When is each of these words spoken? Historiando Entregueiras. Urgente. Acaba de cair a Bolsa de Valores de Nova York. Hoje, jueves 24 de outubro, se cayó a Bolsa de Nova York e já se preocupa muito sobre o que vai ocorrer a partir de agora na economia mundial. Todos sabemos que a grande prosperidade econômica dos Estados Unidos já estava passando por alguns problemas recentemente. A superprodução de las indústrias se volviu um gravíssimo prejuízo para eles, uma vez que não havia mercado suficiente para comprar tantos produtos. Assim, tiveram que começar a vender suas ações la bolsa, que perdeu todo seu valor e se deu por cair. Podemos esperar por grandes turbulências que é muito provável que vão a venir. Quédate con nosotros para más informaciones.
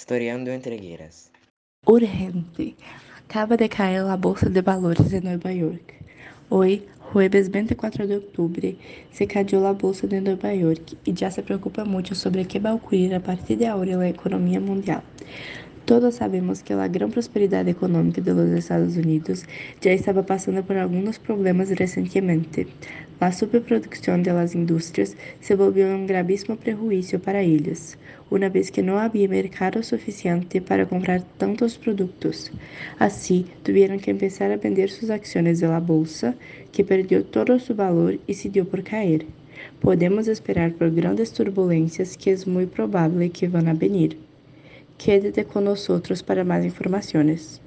Historiando 0.00 0.50
Entregueiras. 0.50 1.30
Urgente. 1.86 2.74
Acaba 3.18 3.54
de 3.54 3.68
cair 3.68 4.00
a 4.00 4.16
Bolsa 4.16 4.48
de 4.48 4.62
Valores 4.62 5.10
de 5.10 5.20
Nova 5.20 5.52
York. 5.52 5.94
Hoje, 6.48 6.88
jueves 7.12 7.50
24 7.50 8.06
de 8.06 8.14
outubro, 8.14 8.74
se 9.12 9.26
cayó 9.26 9.66
a 9.66 9.74
Bolsa 9.74 10.08
de 10.08 10.18
Nova 10.22 10.54
York 10.54 10.96
e 11.06 11.14
já 11.14 11.30
se 11.30 11.42
preocupa 11.42 11.84
muito 11.84 12.14
sobre 12.14 12.40
o 12.40 12.46
que 12.46 12.58
vai 12.58 12.72
ocorrer 12.72 13.14
a 13.14 13.20
partir 13.20 13.56
de 13.56 13.66
agora 13.66 13.94
na 13.98 14.08
economia 14.08 14.58
mundial. 14.58 15.02
Todos 15.86 16.14
sabemos 16.14 16.62
que 16.62 16.72
a 16.72 16.86
grande 16.86 17.14
prosperidade 17.14 17.70
econômica 17.70 18.20
dos 18.20 18.50
Estados 18.50 18.96
Unidos 18.96 19.44
já 19.80 19.92
estava 19.92 20.22
passando 20.22 20.62
por 20.62 20.76
alguns 20.76 21.18
problemas 21.18 21.70
recentemente. 21.70 22.68
A 23.20 23.32
superprodução 23.32 24.22
de 24.22 24.32
las 24.32 24.54
indústrias 24.54 25.16
se 25.40 25.54
volviu 25.54 25.88
um 25.88 26.06
gravíssimo 26.06 26.56
prejuízo 26.56 27.18
para 27.18 27.42
eles, 27.42 27.98
uma 28.30 28.48
vez 28.48 28.70
que 28.70 28.80
não 28.82 28.96
havia 28.96 29.28
mercado 29.28 29.82
suficiente 29.82 30.60
para 30.60 30.86
comprar 30.86 31.20
tantos 31.36 31.76
produtos. 31.76 32.50
Assim, 32.98 33.44
tiveram 33.64 33.98
que 33.98 34.14
começar 34.14 34.50
a 34.50 34.56
vender 34.56 34.88
suas 34.88 35.10
ações 35.10 35.60
la 35.60 35.80
bolsa, 35.80 36.34
que 36.72 36.84
perdeu 36.84 37.24
todo 37.24 37.58
seu 37.58 37.74
valor 37.74 38.18
e 38.26 38.32
se 38.32 38.48
deu 38.48 38.64
por 38.64 38.82
cair. 38.82 39.26
Podemos 39.80 40.28
esperar 40.28 40.70
por 40.70 40.88
grandes 40.88 41.30
turbulências 41.30 42.16
que 42.16 42.30
é 42.30 42.36
muito 42.46 42.70
provável 42.70 43.28
que 43.28 43.46
vão 43.46 43.68
a 43.68 43.74
venir. 43.74 44.29
Quédate 45.02 45.46
con 45.46 45.64
nosotros 45.64 46.22
para 46.22 46.44
más 46.44 46.62
informaciones. 46.62 47.62